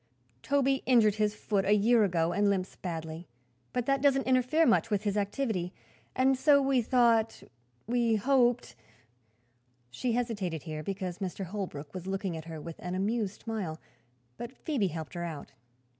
[0.41, 3.27] Toby injured his foot a year ago and limps badly,
[3.71, 5.73] but that doesn't interfere much with his activity,
[6.15, 7.43] and so we thought
[7.85, 8.73] we hoped"
[9.91, 11.45] She hesitated, here, because Mr.
[11.45, 13.79] Holbrook was looking at her with an amused smile.
[14.37, 15.51] But Phoebe helped her out.